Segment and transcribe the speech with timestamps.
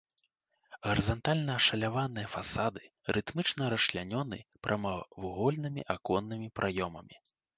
[0.85, 2.81] Гарызантальна ашаляваныя фасады
[3.17, 7.15] рытмічна расчлянёны прамавугольнымі аконнымі праёмамі.